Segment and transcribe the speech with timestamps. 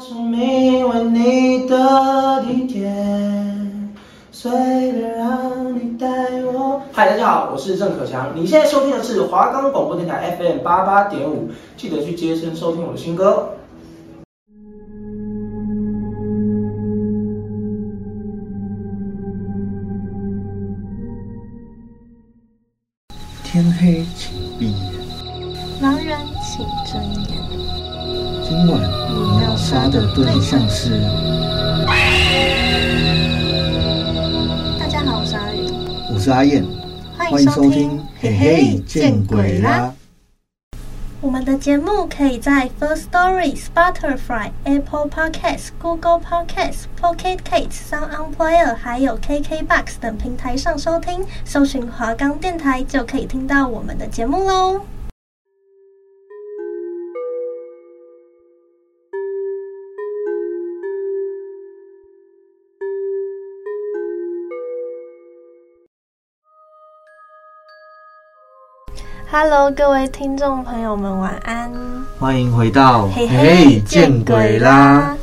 [0.00, 2.88] 生命为你的地铁，
[4.30, 4.48] 随
[4.92, 6.06] 便让你带
[6.44, 6.80] 我。
[6.92, 8.30] 嗨，大家好，我是郑可强。
[8.36, 13.48] 你现在收听的是华冈广播电台 FM 八八点五，记得去接声收听我的新歌。
[23.42, 24.92] 天黑，请闭眼。
[25.82, 27.37] 盲人，请睁眼。
[28.48, 30.98] 今晚你要杀的对象是？
[34.80, 35.70] 大家好，我是阿宇，
[36.14, 36.64] 我是阿燕，
[37.18, 38.02] 欢迎收听。
[38.18, 39.92] 嘿嘿，见鬼啦！
[41.20, 54.80] 我们的节目可以在 First Story、Spotify、Apple Podcasts、Google Podcasts、Pocket Casts、Sound On Player，还有 KKBox 等平台上收听，搜寻华冈电台就可以听到我们的节目喽。
[69.30, 71.70] Hello，各位听众朋友们，晚安！
[72.18, 75.14] 欢迎回到嘿嘿见鬼啦！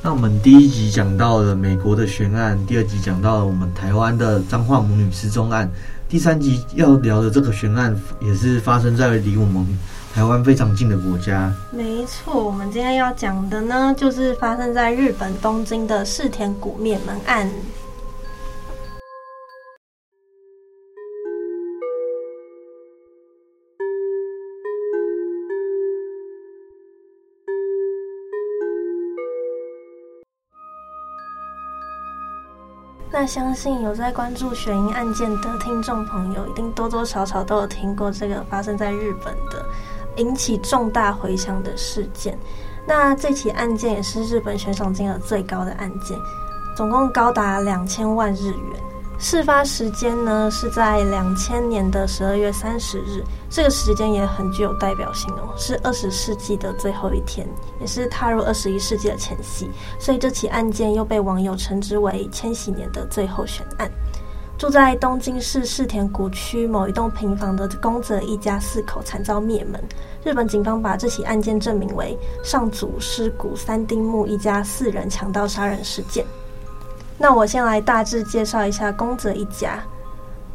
[0.00, 5.68] 那我们第一集讲到了美国的悬案，第二集讲到了我们台湾的彰化母女失踪案，
[6.08, 9.66] 第三集要聊的这个悬案也是发生在离我们
[10.14, 11.52] 台湾非常近的国家。
[11.72, 17.50] 没错，我们今天要讲的呢，就是发生在日本东京的世田谷灭门案。
[33.20, 39.66] 那相信有在关注悬疑案件的听众朋友，一定多多少少都有听过这个发生在日本的
[40.18, 42.38] 引起重大回响的事件。
[42.86, 46.16] 那这起案件也是日本悬赏金额最高的案件，
[46.76, 48.80] 总共高达两千万日元。
[49.20, 57.44] 事发时间呢，是在两千年的十二月三十日，这个时间也很具有代表性哦，是二十世纪的最后一天，
[57.80, 63.90] 也是踏入二十一世纪的前夕，所以这起案件又被网友称之为“千禧年的最后悬案”。
[64.56, 69.82] 住在东京市世田谷区某一栋平房的宫泽一家四口惨遭灭门，
[70.24, 76.24] 日本警方把这起案件证明为上祖师谷三丁目一家四人强盗杀人事件。
[77.18, 79.82] 那我先来大致介绍一下宫泽一家，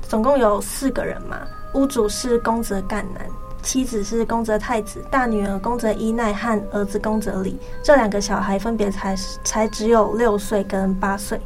[0.01, 1.37] 总共有四个人嘛。
[1.73, 3.27] 屋主是宫泽干男，
[3.61, 11.41] 妻子是宫泽太子，大女儿宫泽一奈和儿子宫泽里，这两个小孩分别才才只有六岁跟八岁。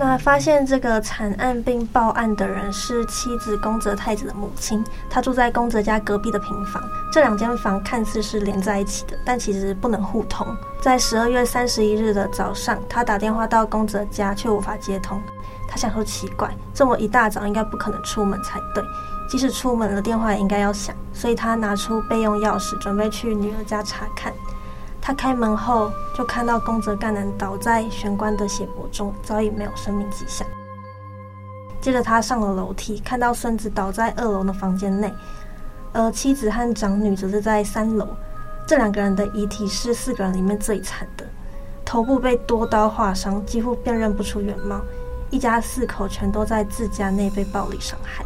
[0.00, 6.80] 那发现这个惨案并报案的人是妻子宫泽太子的母亲，她住在宫泽家隔壁的平房。
[7.12, 10.46] 这两间房看似是连在一起的，但其实不能互通。
[10.80, 15.20] 在十二月三十一日的早上，她打电话到宫泽家却无法接通。
[15.66, 18.84] 她想说奇怪，这么一大早应该不可能出门才对，
[19.28, 20.94] 即使出门了，电话也应该要响。
[21.12, 24.32] 所以她拿出备用钥匙，准备去女儿家查看。
[25.08, 30.46] 他开门后就看到宫泽干男倒在玄关的血泊中，早已没有生命迹象。
[31.80, 35.10] 接着他上了楼梯，看到孙子倒在二楼的房间内，
[35.94, 38.06] 而妻子和长女则是在三楼。
[38.66, 41.26] 这两个人的遗体是四个人里面最惨的，
[41.86, 44.78] 头部被多刀划伤，几乎辨认不出原貌。
[45.30, 48.22] 一家四口全都在自家内被暴力伤害。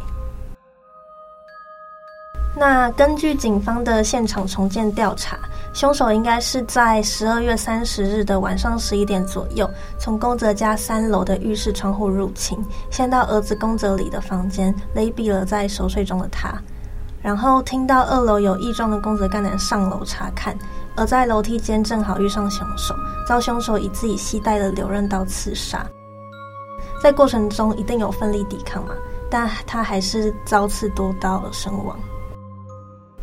[2.55, 5.37] 那根据警方的现场重建调查，
[5.73, 16.53] 凶手应该是在十二月三十日的晚上十一点左右，从宫泽家三楼的浴室窗户入侵，先到儿子宫泽里的房间勒毙了在熟睡中的他，
[17.23, 20.55] 然后听到二楼有异状的宫泽干男上楼查看，
[20.95, 22.93] 而在楼梯间正好遇上凶手，
[23.27, 25.83] 遭凶手以自己携带的留刃刀刺杀，
[27.01, 28.93] 在过程中一定有奋力抵抗嘛，
[29.27, 31.97] 但他还是遭刺多刀而身亡。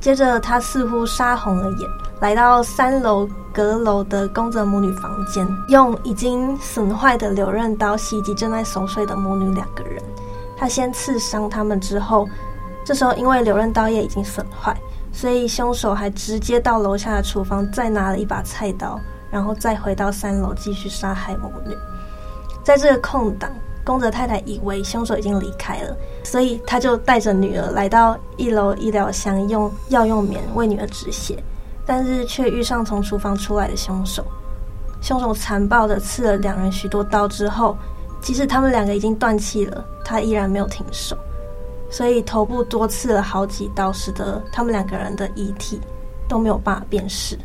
[0.00, 1.88] 接着，他似乎杀红了眼，
[2.20, 10.02] 来到三楼阁楼的宫泽母女房间，用已经损坏的柳刃刀袭击正在熟睡的母女两个人。
[10.56, 12.26] 他先刺伤他们，之后，
[12.82, 14.74] 这时候因为柳刃刀也已经损坏，
[15.12, 18.98] 所以凶手还直接到楼下的厨房再拿了一把菜刀，
[19.30, 21.76] 然后再回到三楼继续杀害母女。
[22.64, 23.50] 在这个空档。
[23.90, 31.42] 宫泽太太以为凶手已经离开了，所以他就带着女儿来到一楼医疗箱，用药用棉为女儿止血，
[31.84, 34.24] 但是却遇上从厨房出来的凶手。
[35.02, 37.76] 凶手残暴地刺了两人许多刀之后，
[38.20, 41.16] 即使他们两个已经断气了，他依然没有停手，
[41.90, 45.80] 所以头部多刺了好几刀，使得他们两个人的遗体
[46.28, 47.36] 都没有办法辨识。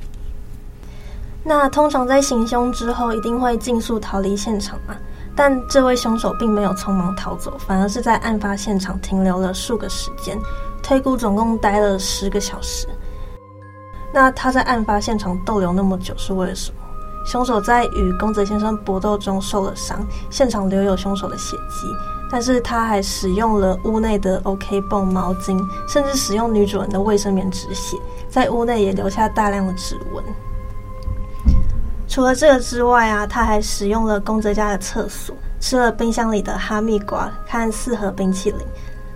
[1.44, 4.96] 那通常在行凶之后，一定会尽速逃离现场嘛？
[5.36, 10.40] 但这位凶手并没有匆忙逃走，反而是在案发现场停留了数个时间，
[10.82, 12.88] 推估总共待了十个小时。
[14.14, 16.78] 那他在案发现场逗留那么久是为了什么？
[17.26, 21.88] 凶手在与宫泽先生搏斗中受了伤，现场留有凶手的血迹，
[22.32, 27.98] 但是他还使用了屋内的 OK 绷毛巾，甚至使用女主人的卫生棉止血，
[28.30, 30.24] 在屋内也留下大量的指纹。
[32.16, 38.60] 除了这个之外啊，他还使用了宫泽家的厕所，吃了冰箱里的哈密瓜和四盒冰淇淋。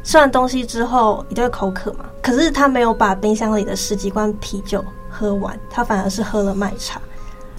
[0.03, 2.03] 吃完东西之后，一定会口渴嘛。
[2.21, 6.99] 可是他没有把冰箱里的十几罐啤酒喝完，他反而是喝了麦茶。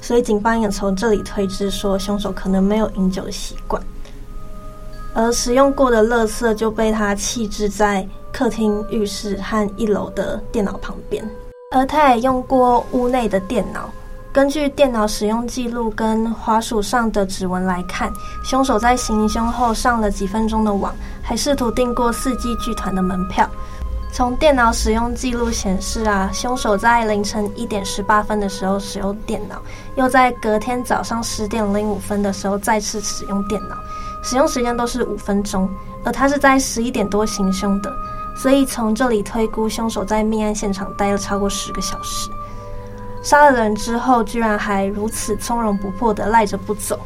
[0.02, 3.82] 所以警方也从这里推知说，凶手可能没有饮酒的习惯。
[5.14, 11.26] 而使用过的垃圾就被他弃置在客厅、浴室和一楼的电脑旁边。
[11.74, 13.90] 而他也用过屋内的电脑。
[14.32, 18.12] 根据电脑使用记录跟滑鼠上的指纹来看，
[18.44, 23.48] 凶手在行凶后上了几分钟的网，还试图订过四季剧团的门票。
[24.12, 29.60] 从电脑使用记录显示啊，凶手在凌晨一点十八分的时候使用电脑，
[29.96, 33.76] 又在隔天早上十点零五分的时候再次使用电脑，
[34.22, 35.68] 使用时间都是五分钟，
[36.04, 37.92] 而他是在十一点多行凶的，
[38.36, 42.30] 所以从这里推估，凶手在命案现场待了超过十个小时。
[43.22, 46.98] 杀了人之后，居然还如此从容不迫地赖着不走，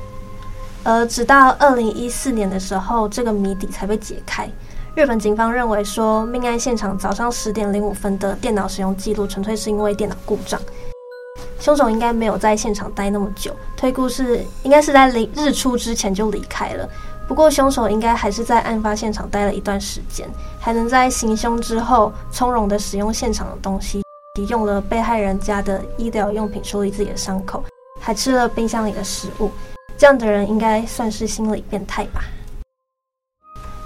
[0.82, 4.48] 而直到二零一四年的时候，这个谜底才被解开。
[4.94, 10.60] 日本警方认为说，命案现场早上十点零五分的电脑使用记录纯粹是因为电脑故障，
[11.58, 16.88] 凶手应该没有在现场待那么久，推估是应该是在日出之前就离开了。
[17.26, 20.28] 不过，凶手应该还是在案发现场待了一段时间，
[20.60, 24.03] 还能在行凶之后从容地使用现场的东西。
[24.42, 27.62] 用了被害人家的医疗用品处理自己的伤口，
[28.00, 29.48] 还吃了冰箱里的食物，
[29.96, 32.24] 这样的人应该算是心理变态吧？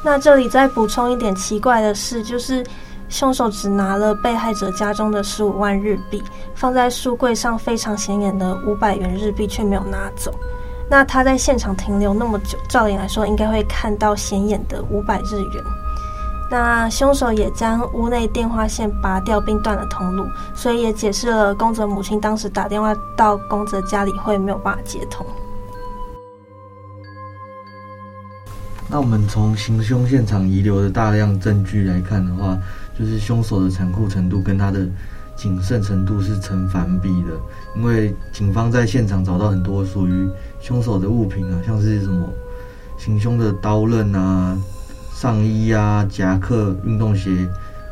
[0.02, 2.64] 那这里再补充一点奇怪的事，就是
[3.10, 6.22] 凶手只拿了被害者家中的十五万日币，
[6.54, 10.32] 放在书柜上非常显眼的五百元日币却没有拿走。
[10.88, 15.64] 那他在现场停留那么久，照理来说应该会看到显眼的五百日元。
[16.50, 20.24] 那凶手也将屋内电话线拔掉并断了通路，
[20.54, 25.26] 所以也解释了宫泽母亲当时打电话到宫泽家里会没有办法接通。
[28.90, 32.56] 那我们从行凶现场遗留的大量证据来看的话，
[32.98, 34.88] 就是凶手的残酷程度跟他的
[35.36, 37.38] 谨慎程度是成反比的。
[37.76, 40.26] 因为警方在现场找到很多属于
[40.58, 42.26] 凶手的物品啊，像是什么
[42.96, 44.56] 行凶的刀刃啊。
[45.20, 47.48] 上衣啊、夹克、运动鞋、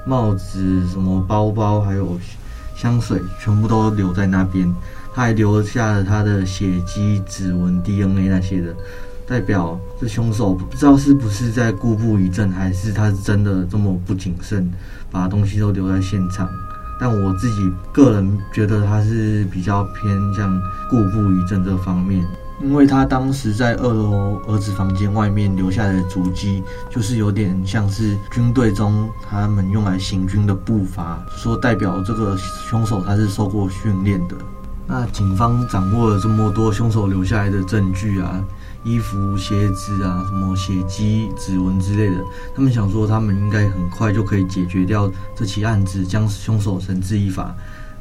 [0.07, 2.17] 帽子、什么包包，还有
[2.77, 4.73] 香水，全部都留在那边。
[5.13, 8.73] 他还留下了他的血迹、指纹、DNA 那些的，
[9.27, 14.71] 代表这凶手不知道是不是在故布疑阵，还是他是真的这么不谨慎，
[15.11, 16.49] 把东西都留在现场。
[17.01, 22.25] 但我自己个人觉得他是比较偏向故布疑阵这方面。
[22.63, 34.35] 因为他当时在二楼儿子房间外面留下的足迹，就是有点像是军队中他们用来行军的步伐，说代表这个凶手他是受过训练的。
[34.89, 38.41] 那警方掌握了这么多凶手留下来的证据啊，
[38.85, 47.53] 衣服、鞋子啊，什么血迹、指纹之类的，他们想说他们应该很快就可以解决掉这起案子，将凶手绳之以法，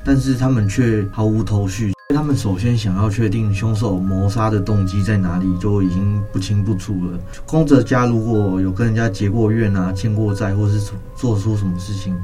[0.05, 1.94] 但是他们却毫无头绪。
[2.13, 7.19] 他们首先想要确定凶手谋杀的动机在哪里，就已经不清不楚了。
[7.47, 10.79] 宫泽家如果有跟人家结过怨啊、欠过债，或是
[11.15, 12.15] 做出什么事情，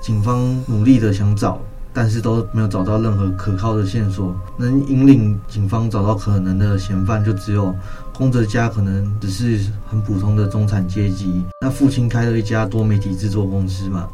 [0.00, 1.58] 警方努力的想找，
[1.90, 7.74] 但是都没有找到任何可靠的线索，能引领警方找到可能的嫌犯，就只有
[8.12, 11.42] 宫泽家可能只是很普通的中产阶级。
[11.62, 14.06] 那父亲开了一家多媒体制作公司嘛。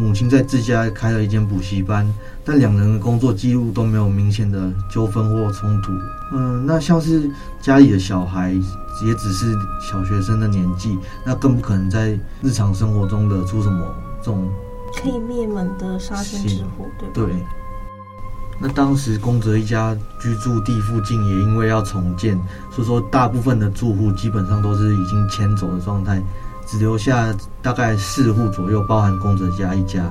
[0.00, 2.10] 母亲在自家开了一间补习班，
[2.42, 5.92] 但两人的工作记录都没有明显的纠纷或冲突。
[6.32, 7.30] 嗯，那像是
[7.60, 8.50] 家里的小孩
[9.04, 14.50] 也只是小学生的年纪，那更不可能在日常生活中惹出什么这种
[14.96, 17.12] 可以灭门的杀身之祸，对吧？
[17.14, 17.46] 对。
[18.58, 22.40] 那当时宫泽一家居住地附近也因为要重建，
[22.70, 26.22] 所以说大部分的住户基本上都是已经迁走的状态。
[26.70, 30.08] 只留下大概四户左右，包含宫泽家一家，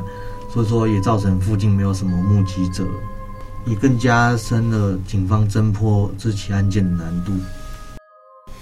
[0.52, 2.84] 所以说也造成附近没有什么目击者，
[3.66, 7.32] 也更加深了警方侦破这起案件的难度。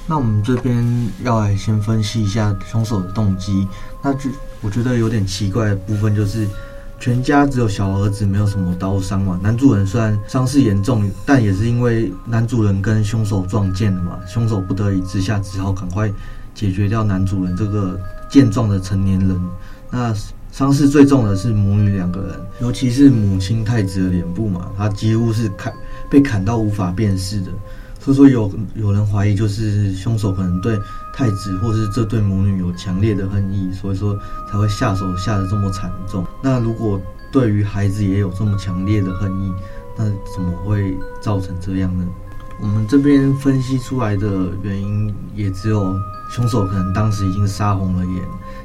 [0.06, 3.68] 那我们这边要来先分析一下凶手的动机。
[4.04, 4.30] 那就
[4.62, 6.48] 我觉得有点奇怪的部分就是，
[7.00, 9.40] 全家只有小儿子没有什么刀伤嘛。
[9.42, 16.10] 男主人虽然伤势严重，但也是因为男主人跟凶手撞见了嘛，凶手不得已之下只好赶快
[16.58, 17.98] 解决掉男主人这个
[18.28, 19.40] 健壮的成年人。
[19.92, 20.14] 那
[20.52, 25.72] 伤势最重的是母女两个人，尤其是母亲太子的脸部嘛，她几乎是砍
[26.10, 27.52] 被砍到无法辨识的。
[28.00, 30.80] 所以说有有人怀疑，就是凶手可能对
[31.14, 34.18] 太子或是这对母女有强烈的恨意，所以说
[34.50, 36.26] 才会下手下得这么惨重。
[36.42, 37.00] 那如果
[37.32, 39.54] 对于孩子也有这么强烈的恨意，
[39.98, 42.06] 那怎么会造成这样呢？
[42.60, 45.96] 我们这边分析出来的原因，也只有
[46.32, 48.24] 凶手可能当时已经杀红了眼，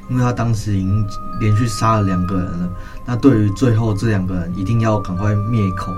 [0.09, 1.05] 因为他当时已经
[1.39, 2.69] 连续杀了两个人了。
[3.05, 5.93] 那对于最后这两个人，一定要赶快灭口。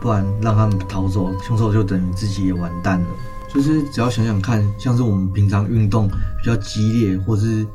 [0.00, 3.06] 不然让他们逃走，凶手就等于自己也完蛋了。
[3.52, 7.66] 就是只要想想看，像是我们平常运动比较激烈，或是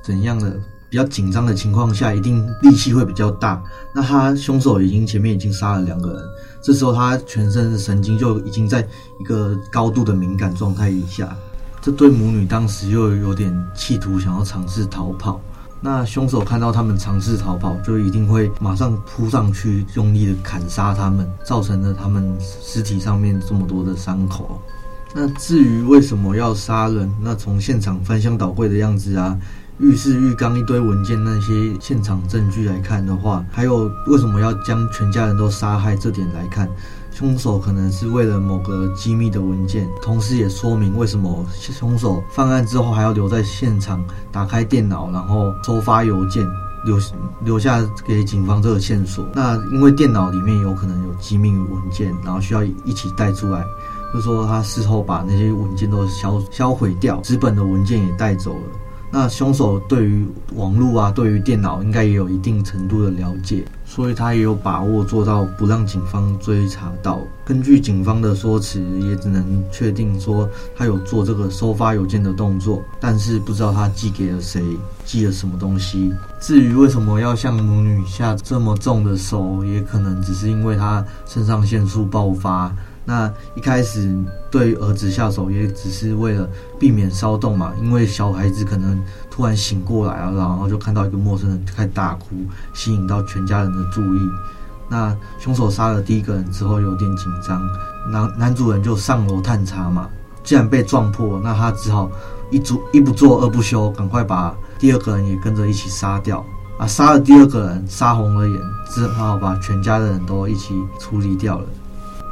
[0.00, 0.60] 怎样的
[0.92, 3.62] 比较紧张的情况下，一定力气会比较大。
[3.94, 6.22] 那他凶手已经前面已经杀了两个人，
[6.62, 8.86] 这时候他全身的神经就已经在
[9.18, 11.34] 一个高度的敏感状态以下。
[11.80, 15.40] 这对母女当时又有点企图想要尝试逃跑。
[15.80, 24.60] 那凶手看到他们尝试逃跑，就一定会马上扑上去，用力的砍杀他们，造成了他们尸体上面这么多的伤口。
[25.14, 29.36] 那至于为什么要杀人，那从现场翻箱倒柜的样子啊，
[29.82, 36.70] 浴室浴缸一堆文件那些现场证据来看的话，还有为什么要将全家人都杀害这点来看。
[37.10, 46.46] 凶手可能是为了某个机密的文件，同时也说明为什么凶手犯案之后还要留在现场，打开电脑，然后收发邮件，
[46.84, 46.96] 留
[47.44, 49.26] 留下给警方这个线索。
[49.34, 53.64] 那因为电脑里面有可能有机密文件，然后需要一起带出来，
[54.14, 58.60] 就说他事后把那些文件都销销毁掉，纸本的文件也带走了。
[59.14, 67.20] 那凶手对于网络啊，对于电脑应该也有一定程度的了解，所以他也有把握做到不让警方追查到。
[67.44, 74.62] 根据警方的说辞，也只能确定说他有做这个收发邮件的动作，但是不知道他寄给了谁，
[75.04, 76.10] 寄了什么东西。
[76.40, 82.74] 至于为什么要向母女下这么重的手，也可能只是因为他肾上腺素爆发。
[83.04, 84.16] 那一开始
[84.50, 92.28] 对儿子下手也只是为了避免骚动嘛，因为小孩子可能突然醒过来啊，然后就看到一个陌生人开始大哭，
[92.72, 94.20] 吸引到全家人的注意。
[94.88, 97.60] 那凶手杀了第一个人之后有点紧张，
[98.10, 100.08] 男男主人就上楼探查嘛，
[100.44, 102.10] 既然被撞破，那他只好
[102.50, 106.44] 一做一不做二不休，赶快把第二个人也跟着一起杀掉
[106.78, 106.86] 啊！
[106.86, 111.64] 杀了第二个人，杀红了眼，只好把全家的人都一起处理掉了。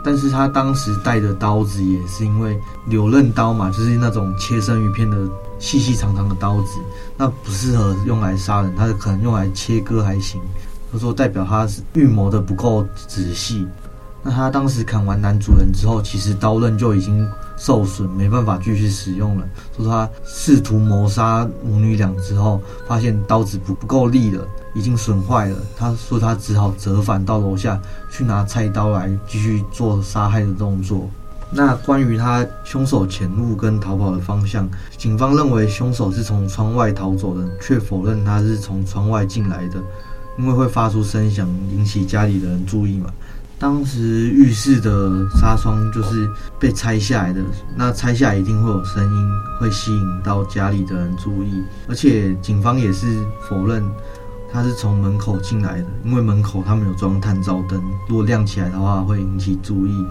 [0.02, 5.16] 但是他当时带的刀子也是因为柳刃刀嘛，就是那种切生鱼片的
[5.58, 6.78] 细细长长的刀子，
[7.16, 10.40] 那不适合用来杀人，他可能用来切割还行。
[10.92, 13.66] 他说代表他是预谋的不够仔细。
[14.22, 17.26] 那他当时砍完男主人之后，其实刀刃就已经
[17.56, 19.48] 受损，没办法继续使用了。
[19.76, 24.46] 说他试图谋杀母女俩之后，发现刀子不不够利了。
[24.74, 31.08] 已经损坏了，他说他只好折返到楼下去拿菜刀来继续做杀害的动作。
[31.52, 39.82] 那关于他凶手潜入跟逃跑的方向，警方认为凶手是从窗外逃走的，却否认他是从窗外进来的，
[40.38, 43.10] 因为会发出声响引起家里的人注意嘛。
[43.58, 46.26] 当时浴室的纱窗就是
[46.58, 47.42] 被拆下来的，
[47.76, 53.06] 那拆下来一定会有声音，会吸引到家里的人注意，而且警方也是
[53.48, 53.84] 否认。
[54.52, 60.06] 他是从门口进来的，因为门口他们有装探照灯，如果亮起来的话会引起注意。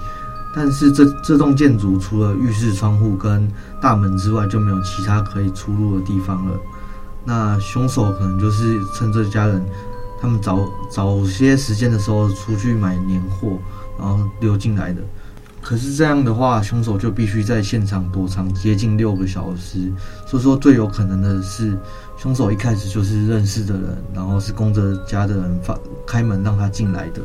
[0.55, 3.47] 但是这这栋建筑除了浴室窗户跟
[3.79, 6.59] 大门之外，就没有其他可以出入的地方了。
[7.23, 9.63] 那凶手可能就是趁这家人
[10.19, 13.59] 他们早早些时间的时候出去买年货，
[13.97, 15.01] 然后溜进来的。
[15.61, 19.91] 可是这样的话，凶手就必须在现场躲藏接近六个小时。
[20.25, 21.77] 所以说，最有可能的是，
[22.17, 27.21] 凶手一开始就是认识的人，然后是宫泽家的人发开门让他进来的。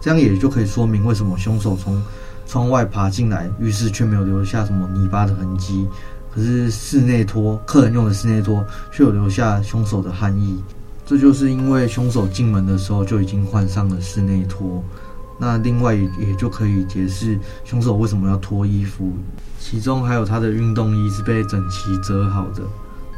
[0.00, 2.02] 这样也就可以说明为什么凶手从
[2.46, 5.86] 窗外爬进来浴室却没有留下什么泥巴的痕迹，
[6.34, 10.56] 可是室内拖客人用的室内拖却有留下凶手的汗液。
[11.04, 14.82] 这就是因为凶手进门的时候就已经换上了室内拖。
[15.40, 19.10] 那另外也就可以解释凶手为什么要脱衣服，
[19.58, 22.62] 其中还有他的运动衣是被整齐折好的。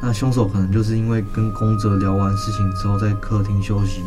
[0.00, 4.02] 那凶手可能就是因为跟宫泽聊完事情之后，在客厅休息，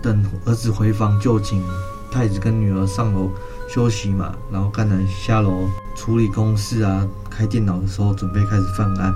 [0.00, 1.62] 等儿子回房就寝
[2.10, 3.30] 太子跟女儿上楼
[3.68, 9.14] 休息嘛，然后干男下楼处理公事啊，开电脑的时候准备开始犯案。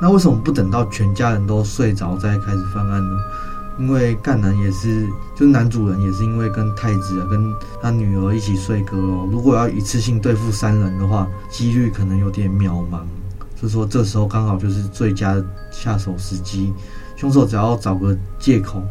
[0.00, 3.20] 那为什么不等到全家人都睡着再开始犯案呢？
[3.80, 13.00] 因为赣南也是，就是男主人也是因为跟太子啊，跟他女儿一起睡阁楼，如果要一次性对付三人的话，几率可能有点渺茫。
[13.56, 15.34] 所以说这时候刚好就是最佳
[15.72, 16.72] 下手时机，
[17.16, 18.82] 凶手只要找个借口，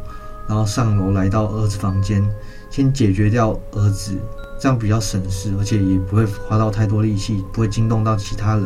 [0.48, 2.28] 然后上楼来到儿子房间，
[2.72, 4.18] 先解决掉儿子，
[4.60, 8.66] 这样比较省事，而且也不会花到太多力气，不会惊动到其他人。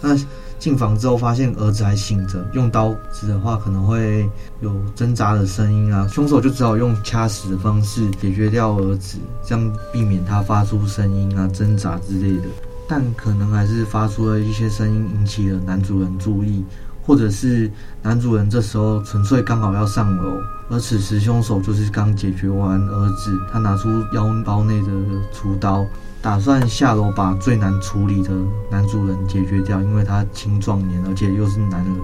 [0.00, 0.16] 那
[0.60, 4.28] 进房之后发现儿子还醒着，用刀子的话可能会
[4.60, 12.44] 有挣扎的声音啊，凶手就只好用掐死的方式解决掉儿子，这样避免他发出声音啊、挣扎之类的。
[12.86, 16.62] 但可能还是发出了一些声音，引起了男主人注意，
[17.06, 17.70] 或者是
[18.02, 20.38] 男主人这时候纯粹刚好要上楼，
[20.68, 24.88] 而此时凶手就是刚解决完儿子，他拿出腰包内的
[25.32, 25.86] 厨刀，
[26.22, 28.30] 打算下楼把最难处理的
[28.70, 31.94] 男主人解决掉，因为他青壮年，而且又是男人。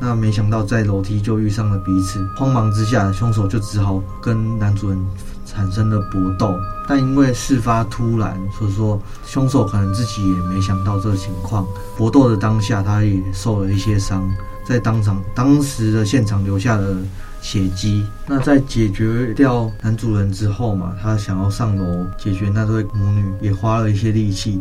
[0.00, 4.98] 那没想到在楼梯就遇上了彼此，慌忙之下，凶手就只好跟男主人
[5.44, 6.54] 产生了搏斗。
[6.88, 11.66] 但因为事发突然，所以说凶手可能自己也没想到这情况。
[11.96, 14.24] 搏斗的当下，他也受了一些伤，
[14.64, 16.96] 在当场当时的现场留下了
[17.40, 18.04] 血迹。
[18.26, 24.60] 那在解决掉男主人之后嘛，他想要上楼解决那对母女，也花了一些力气。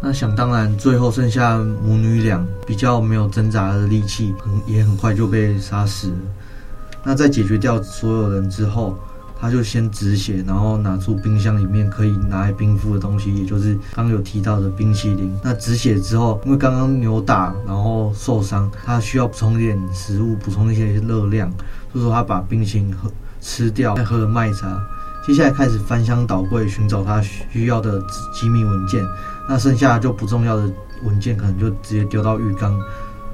[0.00, 6.16] 那想当然，最后剩下母女俩比较没有挣扎的力气，很也很快就被杀死了。
[7.02, 8.96] 那在解决掉所有人之后，
[9.40, 15.36] 他就先止血，然后拿出冰箱里面可以拿来冰敷的东西，也就是刚刚有提到的冰淇淋。
[15.42, 21.52] 那止血之后，因为刚刚扭打然后受伤，他需要补充点食物，补充一些热量，
[21.98, 24.80] 就说他把冰淇淋喝吃掉，再喝了麦茶。
[25.26, 28.00] 接下来开始翻箱倒柜寻找他需要的
[28.32, 29.04] 机密文件，
[29.48, 30.70] 那剩下就不重要的
[31.02, 32.80] 文件可能就直接丢到浴缸。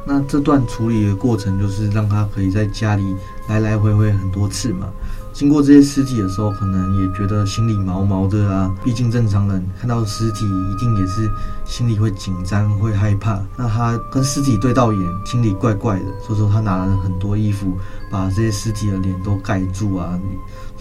[0.06, 3.14] 那这段处理的过程就是让他可以在家里
[3.48, 4.88] 来来回回很多次嘛。
[5.32, 8.72] 经过这些尸体的时候，可能也觉得心里毛毛的啊。
[8.84, 11.28] 毕竟正常人看到尸体一定也是
[11.64, 13.42] 心里会紧张、会害怕。
[13.56, 17.76] 那他跟尸体对到眼，心里怪怪的，所以说他拿了很多衣服
[18.12, 20.16] 把这些尸体的脸都盖住啊。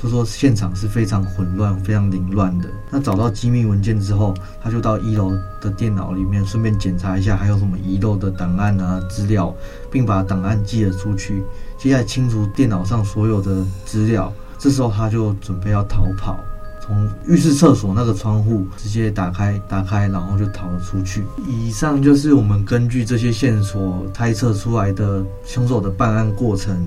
[0.04, 2.68] 就说现场是非常混乱、非常凌乱的。
[2.92, 9.56] 那找到机密文件之后，他就到一楼的电脑里面，顺便检查一下还有什么遗漏的档案啊、资料，
[9.90, 11.42] 并把档案寄了出去。
[11.78, 16.38] 接下来清除电脑上所有的资料，这时候他就准备要逃跑，
[16.82, 21.24] 从浴室厕所那个窗户直接打开，打开，然后就逃了出去。
[21.48, 26.86] 以上就是我们根据这些线索猜测出来的凶手的办案过程。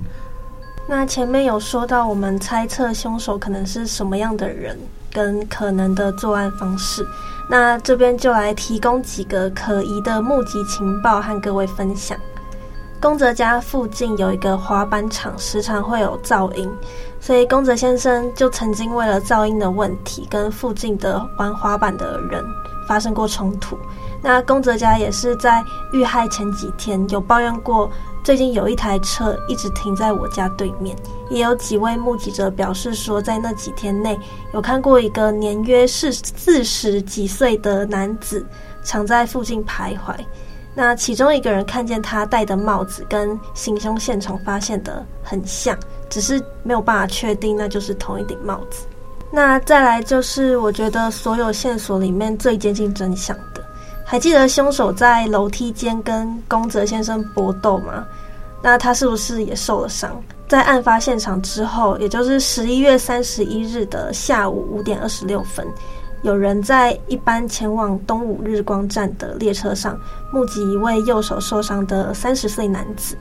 [0.89, 4.79] 那前面有说到，我们猜测凶手可能是什么样的人，
[5.13, 7.05] 跟可能的作案方式。
[7.51, 12.17] 那这边就来提供几个可疑的目击情报和各位分享。
[13.01, 16.71] 宫泽家附近有一个滑板场，时常会有噪音，
[17.21, 22.45] 所以宫泽先生就曾经为了噪音的问题，跟附近的玩滑板的人
[22.87, 23.77] 发生过冲突。
[24.23, 27.91] 那宫泽家也是在遇害前几天有抱怨过。
[28.27, 30.97] 最近有一台车一直停在我家对面，
[31.31, 34.19] 也有几位目击者表示说，在那几天内
[34.53, 38.45] 有看过一个年约是四十几岁的男子
[38.83, 40.13] 常在附近徘徊。
[40.75, 45.79] 那其中一个人看见他戴的帽子跟行凶现场发现的很像，
[46.11, 48.89] 只是没有办法确定那就是同一顶帽子。
[49.31, 53.39] 那再来就是我觉得所有线索里面最接近真相。
[54.09, 58.07] 还记得凶手在楼梯间跟宫泽先生搏斗吗？
[58.63, 60.13] 那他是不是也受了伤？
[60.49, 65.67] 在案发现场之后，也就是十一月三十一日的下午五点二十六分，
[66.23, 69.99] 有人在一班前往东武日光站的列车上，
[70.33, 73.17] 目击一位右手受伤的三十岁男子。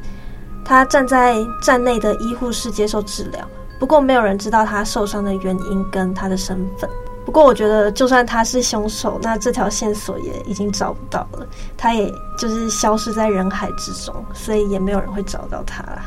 [0.64, 3.44] 他站在站内的医护室接受治疗，
[3.80, 6.88] 不过没有人知道他受伤的原因跟他的身份。
[7.26, 16.02] 不过我觉得，就算他是凶手，那这条线索也已经找不到了，他也就是消失在人海之中，所以也没有人会找到他了。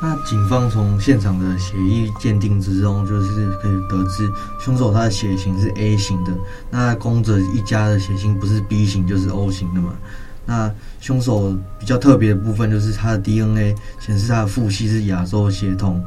[0.00, 6.32] 那警方从现场的血液鉴定之中，就是可以得知，凶手他的血型是 A 型的，
[6.70, 9.92] 那公泽一家的血型不是 B 型就是 O 型的嘛。
[10.46, 16.00] 那凶手比较特别的部分，就是他的 DNA 显示他的父系是亚洲血统。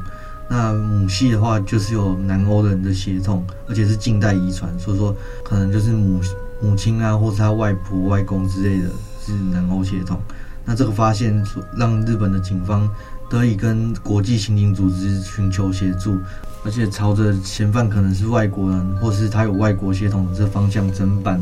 [0.52, 6.20] 那母系的话，就是有南欧人的血统，而且是近代遗传，所以说可能就是母
[6.60, 8.90] 母亲啊，或是他外婆、外公之类的，
[9.24, 10.20] 是南欧血统。
[10.66, 11.42] 那这个发现
[11.74, 12.86] 让日本的警方
[13.30, 16.18] 得以跟国际刑警组织寻求协助，
[16.66, 21.40] 而且朝着嫌犯可能是外国人，或是他有外国血统这方向侦办。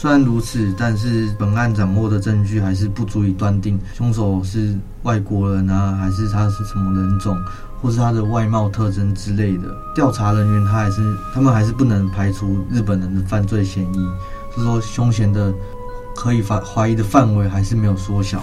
[0.00, 7.36] 虽然如此，但是本案掌握的证据还是不足以断定凶手是外国人啊，还是他是什么人种，
[7.82, 9.64] 或是他的外貌特征之类的。
[9.96, 11.02] 调查人员他还是
[11.34, 14.08] 他们还是不能排除日本人的犯罪嫌疑，
[14.54, 15.52] 就是说凶嫌的
[16.14, 18.40] 可以怀怀疑的范围还是没有缩小。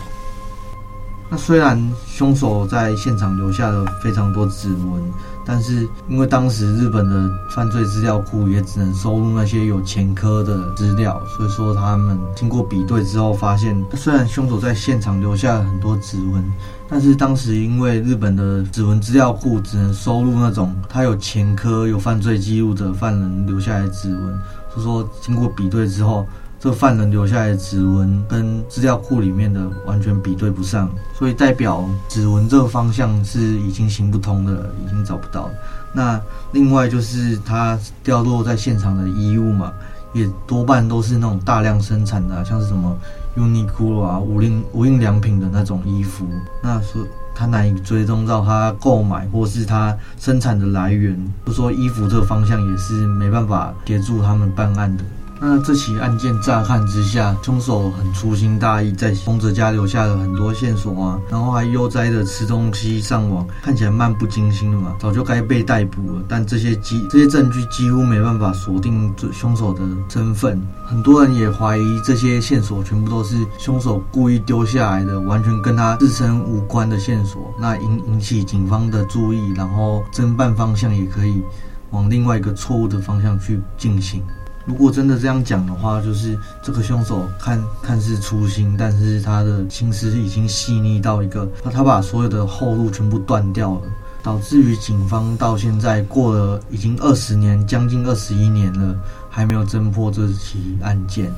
[1.30, 5.02] 那虽然凶手在现场留下了非常多指纹，
[5.45, 16.43] 但是因为当时日本的犯罪资料库也只能收录那些有前科的资料，所以说他们经过比对之后发现，虽然凶手在现场留下了很多指纹，
[16.89, 24.39] 但是当时因为日本的指纹资料库只能收录那种他有前科、有犯罪记录的犯人留下来的指纹，
[24.73, 26.25] 所以说经过比对之后。
[26.65, 35.47] 这犯人留下来的指纹跟资料库里面的完全比对不上，所以代表指纹这个方向是已经行不通的，已经找不到。
[35.93, 36.19] 那
[36.54, 39.71] 另外就是他掉落在现场的衣物嘛，
[40.12, 42.97] 也多半都是那种大量生产的，像是什么
[43.38, 46.28] Uniqlo 啊、无印无印良品的那种衣服。
[46.63, 55.04] 那说他难以追踪到他购买或是他生产的来源，就说衣服这个方向也是没办法协助他们办案的。
[55.39, 66.24] 那这起案件乍看之下，凶手很粗心大意，在凶者家留下了很多线索啊，然后还悠哉的吃东西、上网，看起来漫不经心的嘛，早就该被逮捕了。
[66.28, 81.43] 但这些几这些证据几乎没办法锁定凶手的身份，很多人也怀疑这些线索全部都是凶手故意丢下来的，完全跟他自身无关的线索，那引引起警方的注意，然后侦办方向也可以
[81.91, 84.24] 往另外一个错误的方向去进行。
[84.65, 93.82] 如果真的这样讲的话，就是这个凶手看看似粗心，但是他的心思已经细腻到一个，他把所有的后路全部断掉了，
[94.23, 98.95] 导致于警方到现在过了已经二十年，将近二十一年了，
[99.30, 101.32] 还没有侦破这起案件。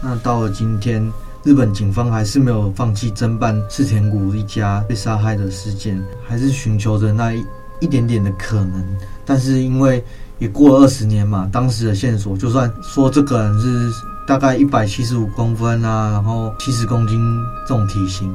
[0.00, 1.12] 那到了今天，
[1.42, 7.44] 日本警方还是没有放弃侦办赤田谷一家被杀害的事件，还是寻求着那一
[7.80, 8.84] 一点点的可能，
[9.26, 10.04] 但是因为。
[10.38, 13.92] 也过了二十年嘛，当时的线索，就算说这个人是
[14.26, 17.20] 大概一百七十五公分啊，然后七十公斤
[17.66, 18.32] 这种体型，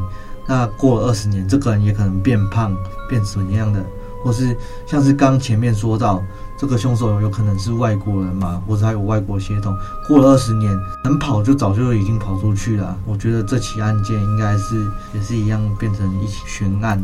[0.47, 2.75] 那过了二十年，这个人也可能变胖，
[3.07, 3.83] 变什么样的，
[4.23, 6.21] 或是像是刚前面说到，
[6.57, 9.73] 这个凶手有可能是外国人嘛，或者还有外国血统，
[10.07, 12.97] 过了二十年，能跑就早就已经跑出去了。
[13.05, 17.01] 我觉得这起案件应该是也是一样变成一起悬案。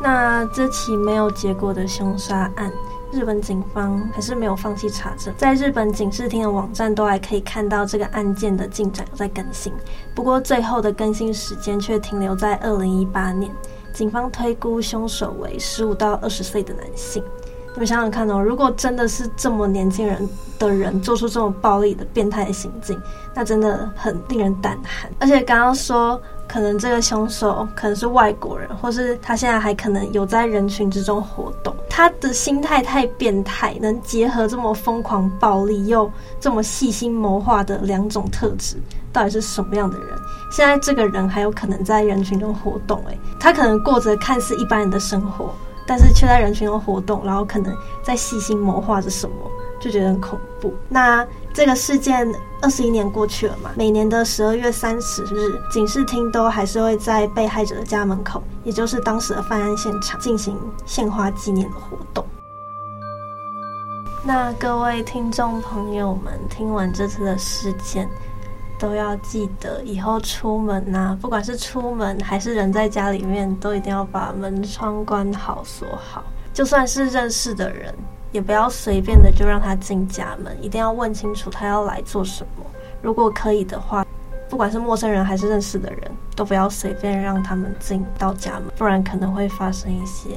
[0.00, 2.72] 那这起没有结果的凶杀案。
[3.10, 9.72] 日本警方还是没有放弃查证，在日本警视厅的网站都还可以看到这个案件的进展在更新，
[10.14, 13.50] 不过最后的更新时间却停留在二零一八年。
[13.94, 17.22] 警方推估凶手为十五到二十岁的男性。
[17.72, 23.00] 你们想想看哦，如果真的是这么年轻人的人做出这种暴力的变态行径，
[23.34, 25.10] 那真的很令人胆寒。
[25.18, 26.20] 而且刚刚说。
[26.48, 31.74] 可能这个凶手可能是外国人，或是他现在还可能有在人群之中活动。
[31.90, 38.76] 他的心态太变态，能结合这么疯狂暴力又这么细心谋划的两种特质，
[39.12, 40.08] 到底是什么样的人？
[40.50, 45.54] 现在这个人还有可能在人群中活动，欸，诶，他可能过着看似一般人的生活，
[45.86, 49.36] 但是却在人群中活动，然后可能在细心谋划着什么，
[49.78, 50.72] 就觉得很恐怖。
[50.88, 51.26] 那。
[51.58, 62.24] 这个事件二十一年过去了嘛，每年的十二月三十日，警视厅都还是会在被害者的家门口，也就是当时的犯案现场进行献花纪念的活动。
[64.24, 68.08] 那各位听众朋友们，听完这次的事件，
[68.78, 76.22] 都要记得以后出门呐、啊，不管是出门还是人在家里面，都一定要把门窗关好锁好，
[76.54, 77.92] 就算是认识的人。
[78.32, 82.64] 也不要随便的就让他进家门，一定要问清楚他要来做什么。
[83.00, 84.04] 如果可以的话，
[84.50, 86.00] 不管是陌生人还是认识的人，
[86.34, 90.30] 都不要随便让他们进到家门，不然可能会发生一些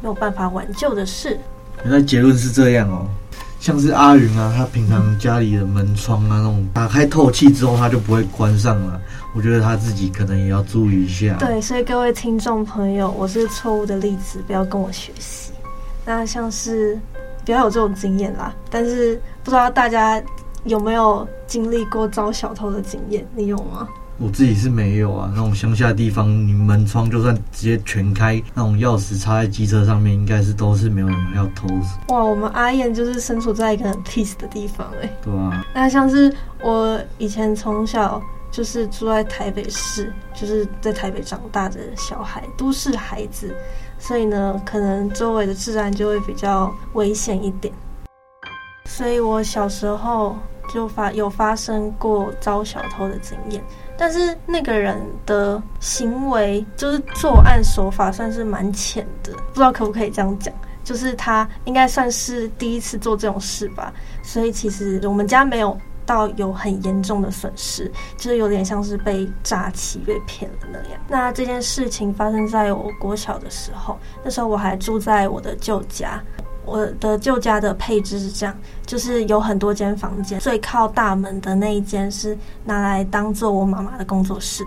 [0.00, 1.38] 没有办法挽救的事。
[1.82, 3.06] 原来结论是这样哦，
[3.58, 9.00] 像是阿云啊，他平常家里的门窗啊，那种打开透气之后，他就不会关上了。
[9.34, 11.36] 我觉得他自己可能也要注意一下。
[11.38, 15.52] 对，所以各位听众朋友，我是错误的例子，不要跟我学习。
[16.06, 16.98] 那像是。
[17.44, 20.22] 不要有这种经验啦，但是不知道大家
[20.64, 23.26] 有没有经历过遭小偷的经验？
[23.34, 23.86] 你有吗？
[24.16, 25.28] 我自己是没有啊。
[25.34, 31.66] 那种乡下地方，你门窗就算直接全开，那种钥匙插在机车上面，应该是都是没有人要偷。
[32.08, 35.18] 哇，我们阿燕就是身处在一个很 peace 的地方哎、欸。
[35.22, 35.66] 对啊。
[35.74, 43.52] 那像是我以前从小就是住在台北市，就是在台北长大的小孩，都市孩子。
[44.06, 47.72] 所以呢，可能周围的治安就会比较危险一点。
[48.84, 50.36] 所以我小时候
[50.72, 53.64] 就发有发生过遭小偷的经验，
[53.96, 60.52] 但是那个人的行为就是作案手法算是蛮浅的，不知道可不可以这样讲。
[60.84, 63.90] 就是他应该算是第一次做这种事吧，
[64.22, 65.74] 所以其实我们家没有
[66.06, 71.00] 到有很严重的损失，就是有点像是被诈欺、被骗了那样。
[71.08, 76.22] 那这件事情发生在我国小的时候，那时候我还住在我的旧家。
[76.66, 84.64] 我的旧家的配置是这样，就是有很多间房间，最靠大门的那一间是拿来当做我妈妈的工作室，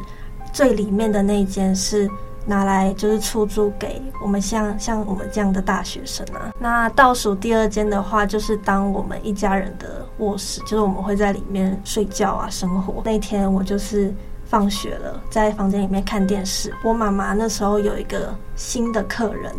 [0.53, 2.09] 最里面的那一间是。
[2.47, 6.53] 拿来就是出租给我们像像我们这样的大学生啊。
[6.57, 13.01] 那倒数第二间的话，就是当我们一家人的卧室，就是我们会在里面睡觉啊、生活。
[13.03, 14.13] 那天我就是
[14.45, 16.73] 放学了，在房间里面看电视。
[16.83, 19.53] 我妈妈那时候有一个新的客人，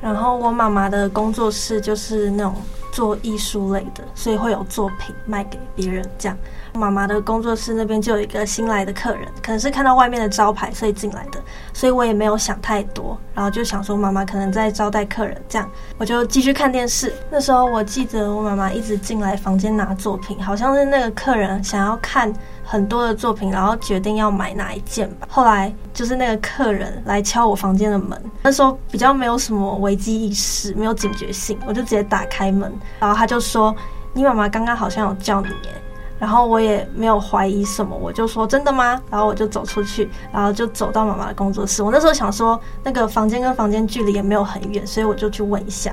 [0.00, 2.54] 然后我妈妈的工作室就是那种
[2.92, 6.36] 做艺术类的，所以会有作品卖给别人这样。
[6.74, 17.12] 妈妈的工作室那边就有一个新来的客人，可能是看到外面的招牌所以进来的，所以我也没有想太多，然后就想说妈妈可能在招待客人，这样我就继续看电视。
[17.28, 22.32] 那时候我记得我妈妈一直进来房间拿作品，好像是那个客人想要看
[22.70, 25.26] 很多的作品，然后决定要买哪一件吧。
[25.28, 33.74] 后来就是那个客人来敲我房间的门，那时候比较没有什么危机意识，没有警觉性，我就直接打开门，然后他就说
[34.14, 35.82] ：“你妈妈刚刚好像有叫你耶。”
[36.16, 39.02] 然后我也没有怀疑什么，我就说真的吗？
[39.10, 41.82] 然后我就走出去，然后就走到妈妈的工作室。
[41.82, 45.92] 我那时候想说，那个房间跟房间距离也没有很远，所以我就去问一下。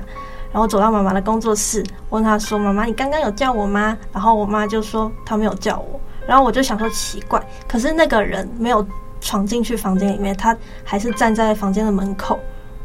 [0.52, 8.86] 然后走到妈妈的工作室，问她说：“妈妈，你刚刚有叫我吗？”然后我妈就说：“她没有叫我。”然后我就想说奇怪，可是那个人没有
[9.18, 12.38] 闯进去房间里面，他还是站在房间的门口。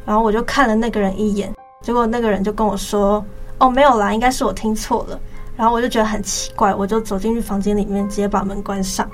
[0.06, 3.23] 然后我就看了那个人一眼，结果那个人就跟我说
[3.60, 5.19] ：“哦，没有啦，应该是我听错了。”
[5.58, 9.10] 然后我就觉得很奇怪，我就走进去房间里面，直接把门关上。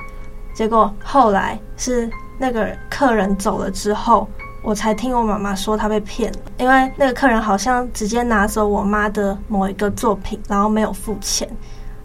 [0.54, 4.28] 结果后来是那个客人走了之后，
[4.62, 11.48] 我才听我妈妈说她被骗了，因为那个客人好像直接拿走我妈的某一个作品，然后没有付钱，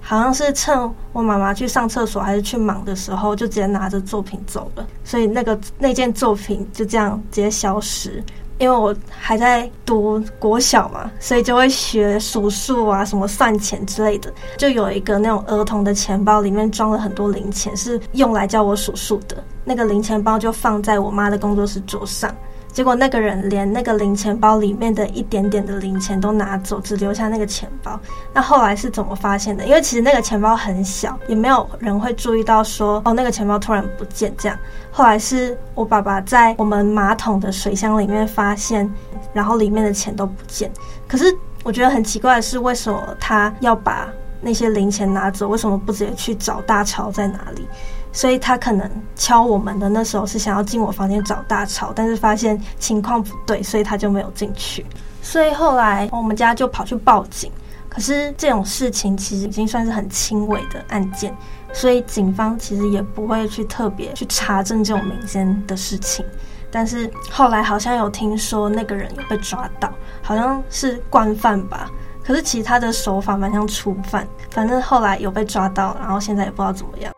[0.06, 0.78] 好像是趁
[1.12, 4.86] 我妈妈去上厕所还是去忙的时候，就直接拿着作品走了。
[5.02, 8.22] 所以那个那件作品就这样直接消失。
[8.58, 14.32] 因为我还在读国小嘛，所以就会学数数啊，什么算钱之类的。
[14.56, 19.42] 就有一个那种儿童的钱包，里面装了很多零钱，是用来教我数数的。
[19.64, 22.32] 那个零钱包就放在我妈的工作室桌上。
[22.74, 27.98] 结果那个人连那个零钱包里面的一点点的零钱都拿走，只留下那个钱包。
[28.32, 29.64] 那后来是怎么发现的？
[29.64, 34.58] 因为其实那个钱包很小，也没有人会注意到说哦，那个钱包突然不见这样。
[34.90, 38.92] 后来是我爸爸在我们马桶的水箱里面发现，
[39.32, 40.68] 然后里面的钱都不见。
[41.06, 41.32] 可是
[41.62, 44.08] 我觉得很奇怪的是，为什么他要把
[44.40, 45.46] 那些零钱拿走？
[45.46, 47.68] 为什么不直接去找大钞在哪里？
[48.14, 54.86] 所以他可能敲我们的那时候是想要进我房间找大吵，但是发现情况不对，所以他就没有进去。
[55.20, 57.50] 所以后来我们家就跑去报警。
[57.88, 61.36] 可是这种事情其实已经算是很轻微的案件，
[61.72, 66.24] 所以警方其实也不会去特别去查证这种民间的事情。
[66.72, 71.88] 但是后来好像有听说那个人有被抓到，好像是惯犯吧。
[72.24, 77.13] 可是其他的手法蛮像初犯，反正后来有被抓到，然后现在也不知道怎么样。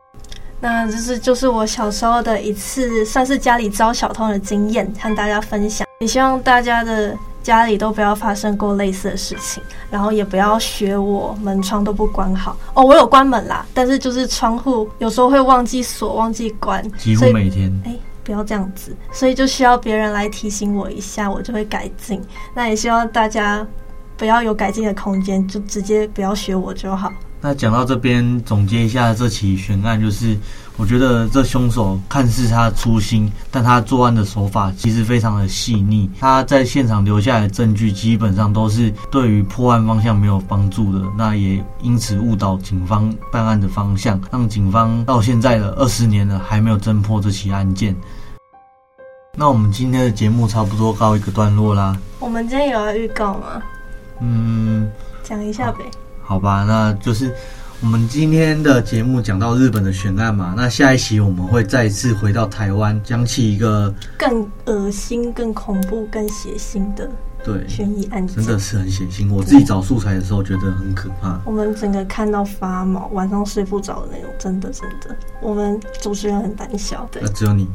[0.60, 5.86] 那这是就是我小时候的一次算是家里遭小偷的经验，和大家分享。
[6.00, 12.56] 也希望大家的家里都不要发生过类似的事情，然后也不要学我，门窗都不关好。
[12.74, 17.72] 哦，我有关门啦，但是就是窗户有时候会忘记锁、忘记关， 几乎每天。
[17.86, 22.20] 哎，不要这样子，所以就需要别人来提醒我一下，我就会改进。
[22.54, 23.66] 那也希望大家
[24.18, 27.10] 不要有改进的空间，就直接不要学我就好。
[27.46, 30.36] 那讲到这边，总结一下这起悬案，就是
[30.76, 36.10] 我觉得这凶手看似他粗心，但他作案的手法其实非常的细腻。
[36.18, 47.94] 他在现场留下来的证据，基本上都是对于破案方向没有帮助的，那也因此误导警方办案的方向，让警方到现在的二十年了还没有侦破这起案件。
[49.36, 51.96] 那我们今天的节目差不多告一个段落啦。
[52.18, 53.62] 我们今天有要预告吗？
[54.18, 54.90] 嗯，
[55.22, 55.84] 讲一下呗。
[56.26, 57.32] 好吧，那就是
[57.80, 60.54] 我们今天的节目讲到日本的悬案嘛。
[60.56, 67.08] 那下一期我们会再次回到台湾，讲起一个更恶心、更恐怖、更血腥的
[67.44, 69.32] 对悬疑案件，真的是很血腥。
[69.32, 75.16] 我自己找素材的时候觉得很可怕，我们整个看到发毛，晚上睡不着的那种，真的真的。
[75.40, 77.68] 我们主持人很胆小，对，那只有你。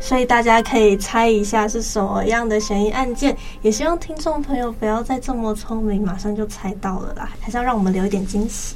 [0.00, 3.36] 所以大家可以猜一下是什么样的悬疑案件。
[3.62, 8.74] 也希望听众朋友不要再这么聪明，马上就猜到了啦，还是要让我们留一点惊喜。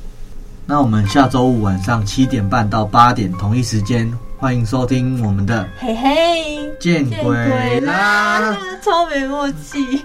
[0.67, 10.05] 那我们下周五晚上七点半到八点同一时间，欢迎收听我们的嘿嘿见鬼啦，超没默契。